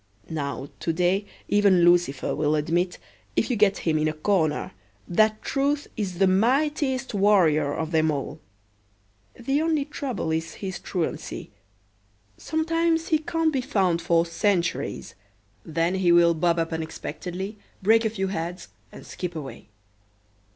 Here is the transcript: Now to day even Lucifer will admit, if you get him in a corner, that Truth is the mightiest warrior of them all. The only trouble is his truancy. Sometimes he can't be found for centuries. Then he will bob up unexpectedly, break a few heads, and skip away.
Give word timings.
Now 0.31 0.67
to 0.79 0.91
day 0.91 1.27
even 1.47 1.85
Lucifer 1.85 2.33
will 2.35 2.55
admit, 2.55 2.97
if 3.35 3.51
you 3.51 3.55
get 3.55 3.77
him 3.85 3.99
in 3.99 4.07
a 4.07 4.13
corner, 4.13 4.71
that 5.07 5.43
Truth 5.43 5.85
is 5.95 6.17
the 6.17 6.25
mightiest 6.25 7.13
warrior 7.13 7.71
of 7.75 7.91
them 7.91 8.09
all. 8.09 8.39
The 9.39 9.61
only 9.61 9.85
trouble 9.85 10.31
is 10.31 10.55
his 10.55 10.79
truancy. 10.79 11.51
Sometimes 12.35 13.09
he 13.09 13.19
can't 13.19 13.53
be 13.53 13.61
found 13.61 14.01
for 14.01 14.25
centuries. 14.25 15.13
Then 15.63 15.93
he 15.93 16.11
will 16.11 16.33
bob 16.33 16.57
up 16.57 16.73
unexpectedly, 16.73 17.59
break 17.83 18.03
a 18.03 18.09
few 18.09 18.29
heads, 18.29 18.69
and 18.91 19.05
skip 19.05 19.35
away. 19.35 19.69